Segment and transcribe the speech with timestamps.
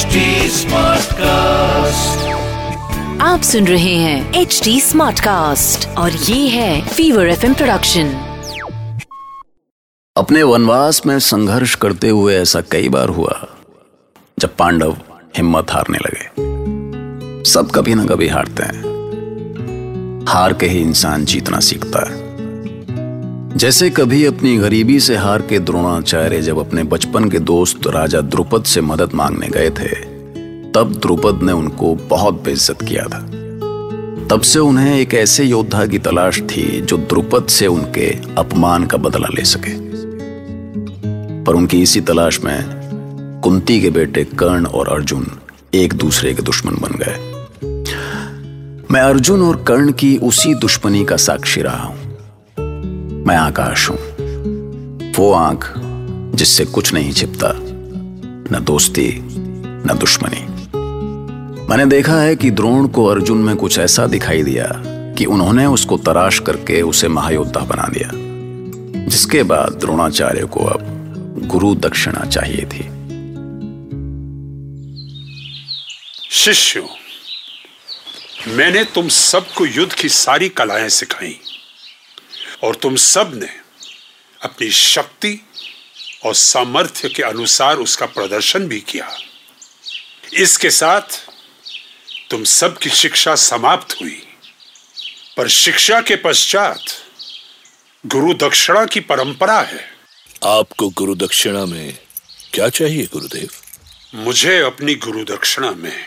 [0.00, 0.06] HD
[0.48, 2.28] smart cast
[3.22, 8.08] आप सुन रहे हैं एच डी स्मार्ट कास्ट और ये है फीवर एफ़ प्रोडक्शन
[10.16, 13.46] अपने वनवास में संघर्ष करते हुए ऐसा कई बार हुआ
[14.38, 14.96] जब पांडव
[15.36, 16.24] हिम्मत हारने लगे।
[17.50, 18.82] सब कभी ना कभी हारते हैं।
[20.28, 22.19] हार के ही इंसान जीतना सीखता है।
[23.60, 28.64] जैसे कभी अपनी गरीबी से हार के द्रोणाचार्य जब अपने बचपन के दोस्त राजा द्रुपद
[28.64, 29.88] से मदद मांगने गए थे,
[30.72, 33.18] तब द्रुपद ने उनको बहुत बेइज्जत किया था।
[34.28, 38.96] तब से उन्हें एक ऐसे योद्धा की तलाश थी जो द्रुपद से उनके अपमान का
[38.96, 39.72] बदला ले सके।
[41.44, 42.64] पर उनकी इसी तलाश में
[43.44, 45.26] कुंती के बेटे कर्ण और अर्जुन
[45.74, 47.18] एक दूसरे के दुश्मन बन गए।
[48.90, 51.99] मैं अर्जुन और कर्ण की उसी दुश्मनी का साक्षी रहा हूँ।
[53.26, 53.98] मैं आकाश हूँ।
[55.12, 55.72] वो आँख
[56.34, 57.52] जिससे कुछ नहीं छिपता,
[58.52, 60.46] न दोस्ती, न दुश्मनी।
[61.68, 64.68] मैंने देखा है कि द्रोण को अर्जुन में कुछ ऐसा दिखाई दिया
[65.14, 68.10] कि उन्होंने उसको तराश करके उसे महायोद्धा बना दिया,
[69.08, 72.88] जिसके बाद द्रोणाचार्य को अब गुरु दक्षिणा चाहिए थी।
[76.30, 76.86] शिष्यों,
[78.56, 81.36] मैंने तुम सबको युद्ध की सारी कलाएँ सिखाई।
[82.62, 83.48] और तुम सबने
[84.42, 85.40] अपनी शक्ति
[86.24, 89.18] और सामर्थ्य के अनुसार उसका प्रदर्शन भी किया।
[90.32, 91.26] इसके साथ
[92.30, 94.26] तुम सबकी शिक्षा समाप्त हुई
[95.36, 96.82] पर शिक्षा के पश्चात
[98.06, 99.90] गुरु दक्षिणा की परंपरा है।
[100.44, 101.98] आपको गुरु दक्षिणा में
[102.54, 103.48] क्या चाहिए गुरुदेव?
[104.14, 106.06] मुझे अपनी गुरु दक्षिणा में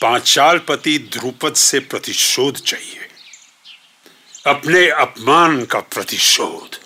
[0.00, 3.03] पांचाल पति ध्रुपद से प्रतिशोध चाहिए।
[4.46, 6.76] अपने अपमान का प्रतिशोध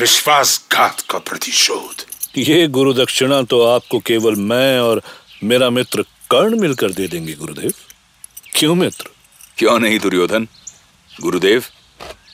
[0.00, 2.04] विश्वासघात का प्रतिशोध।
[2.38, 5.02] ये गुरु दक्षिणा तो आपको केवल मैं और
[5.44, 7.72] मेरा मित्र कर्ण मिलकर दे देंगे गुरुदेव।
[8.54, 9.04] क्यों मित्र?
[9.58, 10.48] क्यों नहीं दुर्योधन?
[11.20, 11.64] गुरुदेव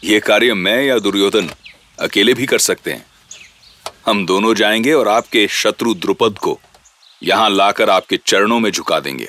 [0.05, 1.51] ये कार्य मैं या दुर्योधन
[2.01, 3.07] अकेले भी कर सकते हैं?
[4.07, 6.61] हम दोनों जाएँगे और आपके शत्रु द्रुपद को
[7.23, 9.29] यहाँ लाकर आपके चरणों में झुका देंगे।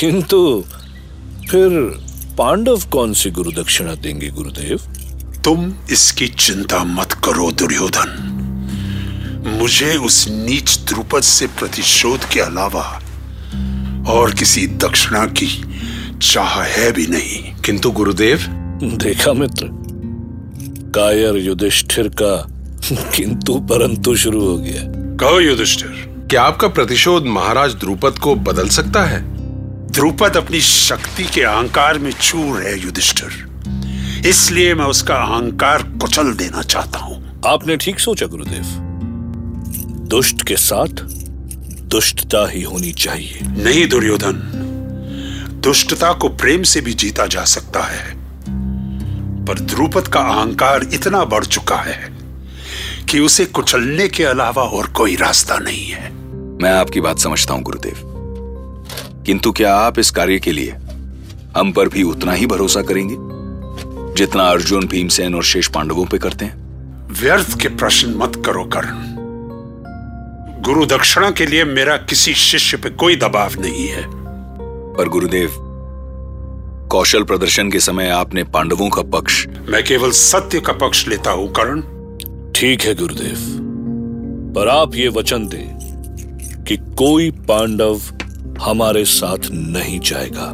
[0.00, 0.64] किंतु
[1.50, 2.07] फिर
[2.38, 4.80] पांडव कौन सी गुरु दक्षिणा देंगे गुरुदेव?
[5.44, 8.34] तुम इसकी चिंता मत करो दुर्योधन।
[9.60, 13.02] मुझे उस नीच द्रुपद से प्रतिशोध के अलावा
[14.08, 15.64] और किसी दक्षिणा की
[16.22, 18.44] चाह है भी नहीं। किंतु गुरुदेव?
[18.82, 19.68] देखा मित्र
[20.94, 22.46] कायर युधिष्ठिर का
[23.16, 24.82] किंतु परंतु शुरू हो गया।
[25.16, 29.37] कहो युधिष्ठिर क्या आपका प्रतिशोध महाराज द्रुपद को बदल सकता है?
[29.90, 33.48] द्रुपद अपनी शक्ति के अहंकार में चूर है युधिष्ठिर।
[34.26, 38.64] इसलिए मैं उसका अहंकार कुचल देना चाहता हूँ। आपने ठीक सोचा गुरुदेव।
[40.08, 41.02] दुष्ट के साथ
[41.82, 44.64] दुष्टता ही होनी चाहिए। नहीं दुर्योधन।
[45.64, 48.16] दुष्टता को प्रेम से भी जीता जा सकता है।
[49.44, 52.18] पर द्रुपद का अहंकार इतना बढ़ चुका है
[53.08, 56.12] कि उसे कुचलने के अलावा और कोई रास्ता नहीं है।
[56.62, 58.07] मैं आपकी बात समझता हूँ गुरुदेव।
[59.28, 60.70] किंतु क्या आप इस कार्य के लिए
[61.56, 63.16] हम पर भी उतना ही भरोसा करेंगे
[64.14, 66.54] जितना अर्जुन भीमसेन और शेष पांडवों पे करते हैं?
[67.20, 68.88] व्यर्थ के प्रश्न मत करो कर्ण।
[70.62, 74.02] गुरु दक्षिणा के लिए मेरा किसी शिष्य पे कोई दबाव नहीं है।
[74.94, 75.54] पर गुरुदेव
[76.92, 81.52] कौशल प्रदर्शन के समय आपने पांडवों का पक्ष। मैं केवल सत्य का पक्ष लेता हूँ
[81.52, 81.80] कर्ण।
[82.52, 83.36] ठीक है गुरुदेव।
[84.56, 88.00] पर आप ये वचन दें कि कोई पांडव
[88.62, 90.46] हमारे साथ नहीं जाएगा।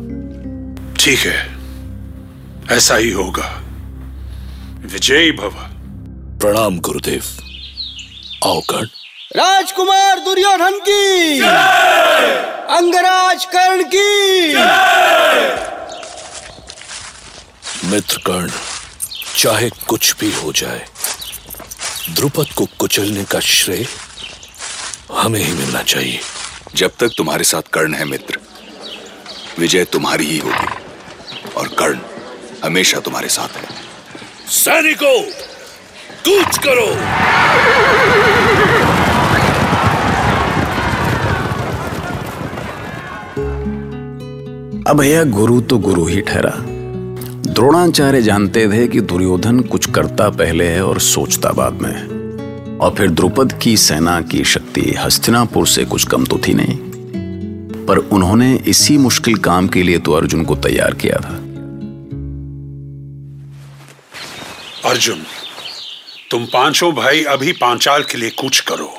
[0.95, 1.59] ठीक है
[2.77, 3.63] ऐसा ही होगा।
[4.93, 5.55] विजयी भव।
[6.41, 7.25] प्रणाम गुरुदेव।
[8.45, 8.87] आओ कर्ण।
[9.37, 11.41] राजकुमार दुर्योधन की।
[12.77, 14.55] अंगराज कर्ण की।
[17.89, 18.51] मित्र कर्ण
[19.37, 20.85] चाहे कुछ भी हो जाए
[22.11, 23.87] द्रुपद को कुचलने का श्रेय
[25.13, 26.21] हमें ही मिलना चाहिए।
[26.77, 28.39] जब तक तुम्हारे साथ कर्ण है मित्र
[29.59, 31.99] विजय तुम्हारी ही होगी और कर्ण
[32.65, 33.69] हमेशा तुम्हारे साथ है।
[34.49, 35.23] सैनिकों
[36.29, 36.87] कूच करो।
[44.91, 46.53] अब यह गुरु तो गुरु ही ठहरा।
[47.53, 52.14] द्रोणाचार्य जानते थे कि दुर्योधन कुछ करता पहले है और सोचता बाद में है।
[52.81, 56.77] और फिर द्रुपद की सेना की शक्ति हस्तिनापुर से कुछ कम तो थी नहीं।
[57.87, 61.35] पर उन्होंने इसी मुश्किल काम के लिए तो अर्जुन को तैयार किया था।
[64.91, 65.27] अर्जुन
[66.31, 68.99] तुम पाँचों भाई अभी पांचाल के लिए कुछ करो।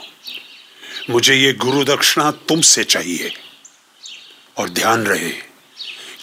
[1.10, 3.32] मुझे ये गुरु दक्षिणा तुमसे चाहिए।
[4.58, 5.32] और ध्यान रहे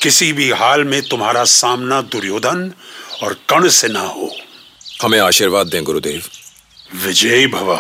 [0.02, 2.72] किसी भी हाल में तुम्हारा सामना दुर्योधन
[3.22, 4.31] और कर्ण से ना हो।
[5.02, 6.22] हमें आशीर्वाद दें गुरुदेव।
[6.94, 7.77] विजयी भवा।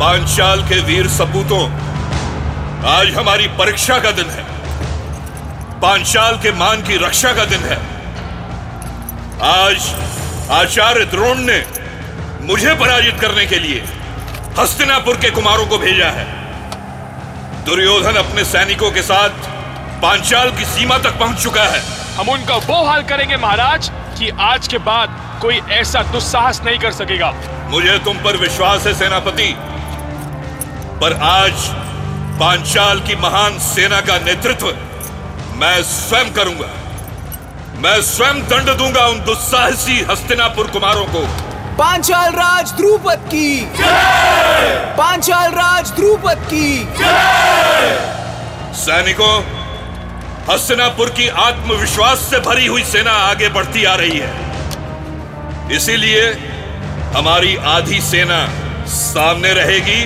[0.00, 1.60] पांचाल के वीर सपूतों
[2.86, 4.44] आज हमारी परीक्षा का दिन है।
[5.80, 7.76] पांचाल के मान की रक्षा का दिन है।
[9.42, 9.88] आज
[10.50, 11.62] आचार्य द्रोण ने
[12.42, 13.84] मुझे पराजित करने के लिए
[14.58, 16.26] हस्तिनापुर के कुमारों को भेजा है।
[17.64, 19.30] दुर्योधन अपने सैनिकों के साथ
[20.02, 21.82] पांचाल की सीमा तक पहुँच चुका है।
[22.16, 26.92] हम उनका वो हाल करेंगे महाराज। कि आज के बाद कोई ऐसा दुस्साहस नहीं कर
[26.92, 27.30] सकेगा।
[27.70, 29.46] मुझे तुम पर विश्वास है सेनापति।
[31.00, 31.64] पर आज
[32.40, 34.66] पांचाल की महान सेना का नेतृत्व
[35.56, 36.68] मैं स्वयं करूँगा।
[37.78, 41.26] मैं स्वयं दंड दूँगा उन दुस्साहसी हस्तिनापुर कुमारों को।
[41.78, 43.72] पांचाल राज द्रुपद की।
[44.98, 46.68] पांचाल राज द्रुपद की।
[48.76, 49.61] सैनिकों
[50.50, 56.32] हस्तिनापुर की आत्मविश्वास से भरी हुई सेना आगे बढ़ती आ रही है। इसीलिए
[57.16, 58.38] हमारी आधी सेना
[58.86, 60.02] सामने रहेगी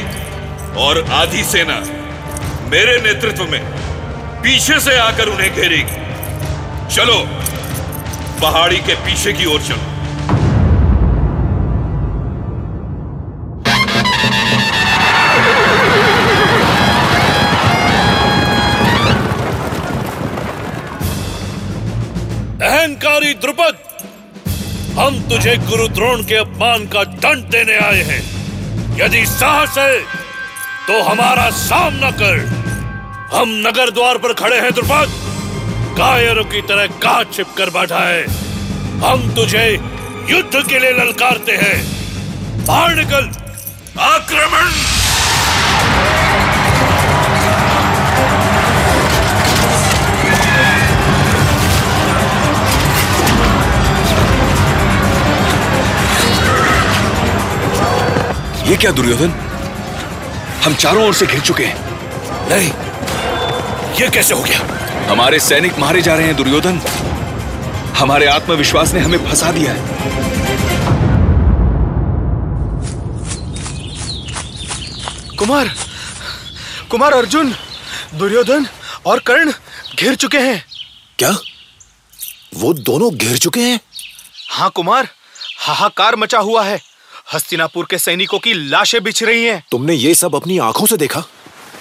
[0.77, 1.81] और आधी सेना
[2.71, 3.61] मेरे नेतृत्व में
[4.43, 7.19] पीछे से आकर उन्हें घेरेगी। चलो,
[8.43, 9.96] पहाड़ी के पीछे की ओर चलो।
[23.37, 23.77] द्रुपद,
[24.99, 28.23] हम तुझे गुरु द्रोण के अपमान का दंड देने आए हैं।
[28.97, 29.99] यदि साहस है
[30.89, 32.35] तो हमारा सामना कर।
[33.33, 35.13] हम नगर द्वार पर खड़े हैं, द्रुपद।
[35.99, 38.25] कायरों की तरह कहा छिप कर बैठा है।
[39.01, 39.67] हम तुझे
[40.31, 41.79] युद्ध के लिए ललकारते हैं।
[42.67, 43.31] बाहर निकल।
[44.01, 44.73] आक्रमण।
[58.67, 59.31] ये क्या दुर्योधन?
[60.65, 62.71] हम चारों ओर से घिर चुके हैं। नहीं
[64.01, 64.61] ये कैसे हो गया?
[65.11, 66.81] हमारे सैनिक मारे जा रहे हैं दुर्योधन।
[67.99, 69.95] हमारे आत्मविश्वास ने हमें फंसा दिया है।
[75.37, 75.71] कुमार
[76.91, 77.55] कुमार अर्जुन
[78.15, 78.67] दुर्योधन
[79.07, 79.53] और कर्ण
[79.99, 80.65] घिर चुके हैं।
[81.19, 81.31] क्या?
[82.55, 83.81] वो दोनों घिर चुके हैं?
[84.51, 85.09] हाँ कुमार
[85.59, 86.81] हाहाकार मचा हुआ है।
[87.35, 91.21] हस्तिनापुर के सैनिकों की लाशें बिछ रही हैं। तुमने ये सब अपनी आँखों से देखा?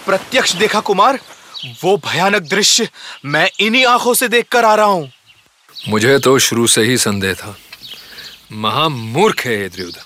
[0.05, 1.19] प्रत्यक्ष देखा कुमार।
[1.83, 2.89] वो भयानक दृश्य
[3.25, 5.11] मैं इन्हीं आँखों से देखकर आ रहा हूँ।
[5.89, 7.57] मुझे तो शुरू से ही संदेह था।
[8.51, 10.03] महामूर्ख है ये दुर्योधन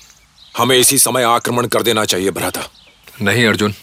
[0.58, 2.62] हमें इसी समय आक्रमण कर देना चाहिए भ्राता।
[3.22, 3.74] नहीं अर्जुन।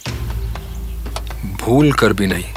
[1.60, 2.54] भूल कर भी नहीं।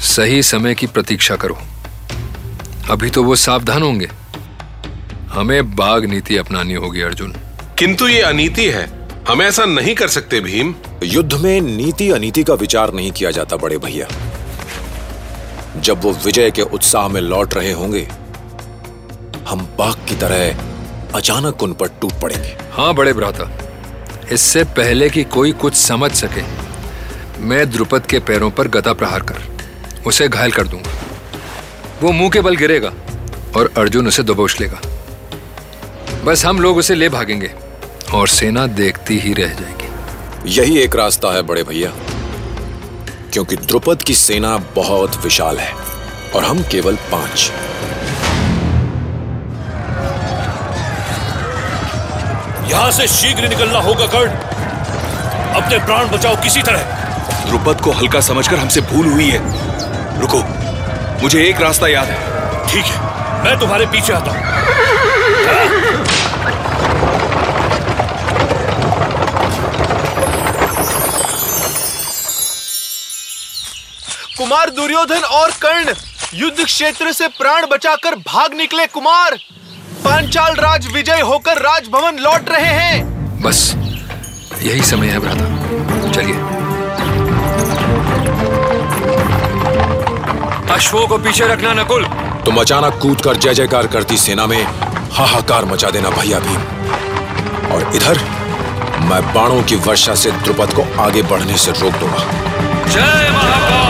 [0.00, 1.58] सही समय की प्रतीक्षा करो।
[2.90, 4.10] अभी तो वो सावधान होंगे।
[5.30, 7.34] हमें बाघ नीति अपनानी होगी अर्जुन।
[7.80, 8.82] किंतु ये अनीति है।
[9.28, 13.56] हम ऐसा नहीं कर सकते भीम। युद्ध में नीति अनीति का विचार नहीं किया जाता
[13.56, 14.06] बड़े भैया।
[15.76, 18.02] जब वो विजय के उत्साह में लौट रहे होंगे
[19.48, 23.50] हम बाघ की तरह अचानक उन पर टूट पड़ेंगे। हाँ बड़े भ्राता
[24.32, 26.42] इससे पहले कि कोई कुछ समझ सके
[27.40, 29.40] मैं द्रुपद के पैरों पर गदा प्रहार कर
[30.06, 30.98] उसे घायल कर दूँगा।
[32.02, 32.92] वो मुँह के बल गिरेगा
[33.56, 34.80] और अर्जुन उसे दबोच लेगा।
[36.24, 37.52] बस हम लोग उसे ले भागेंगे।
[38.14, 41.90] और सेना देखती ही रह जाएगी। यही एक रास्ता है बड़े भैया
[43.32, 45.72] क्योंकि द्रुपद की सेना बहुत विशाल है
[46.36, 47.50] और हम केवल पाँच।
[52.70, 54.30] यहाँ से शीघ्र निकलना होगा कर्ण।
[55.60, 56.82] अपने प्राण बचाओ किसी तरह।
[57.46, 60.42] द्रुपद को हल्का समझकर हमसे भूल हुई है। रुको
[61.22, 62.18] मुझे एक रास्ता याद है।
[62.68, 64.79] ठीक है मैं तुम्हारे पीछे आता हूँ।
[74.40, 75.92] कुमार दुर्योधन और कर्ण
[76.34, 79.34] युद्ध क्षेत्र से प्राण बचाकर भाग निकले कुमार।
[80.04, 83.60] पांचाल राज विजय होकर राजभवन लौट रहे हैं। बस
[84.62, 86.36] यही समय है भ्राता चलिए।
[90.74, 92.04] अश्वों को पीछे रखना नकुल।
[92.44, 94.62] तुम अचानक कूद कर जय जयकार करती सेना में
[95.12, 98.24] हाहाकार मचा देना भैया भीम। और इधर
[99.02, 102.24] मैं बाणों की वर्षा से द्रुपद को आगे बढ़ने से रोक दूँगा।
[102.86, 103.89] जय महाकाल।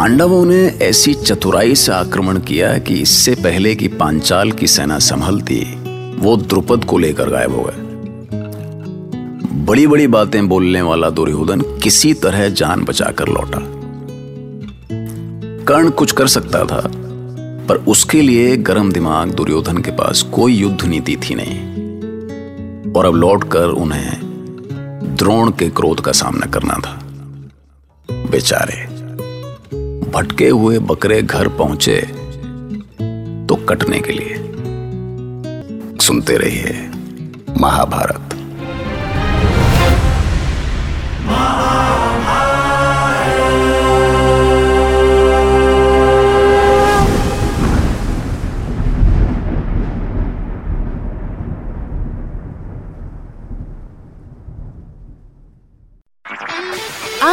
[0.00, 5.74] पांडवों ने ऐसी चतुराई से आक्रमण किया कि इससे पहले कि पांचाल की सेना संभलती,
[6.16, 7.74] वो द्रुपद को लेकर गायब हो गए।
[9.64, 13.58] बड़ी बड़ी बातें बोलने वाला दुर्योधन किसी तरह जान बचाकर लौटा।
[15.64, 16.82] कर्ण कुछ कर सकता था,
[17.66, 21.58] पर उसके लिए गर्म दिमाग दुर्योधन के पास कोई युद्ध नीति थी नहीं।
[22.92, 24.20] और अब लौटकर उन्हें
[25.16, 27.04] द्रोण के क्रोध का सामना करना था।
[28.10, 28.89] बेचारे।
[30.12, 32.00] भटके हुए बकरे घर पहुँचे
[33.48, 34.34] तो कटने के लिए।
[35.98, 36.90] सुनते रहिए
[37.60, 38.29] महाभारत।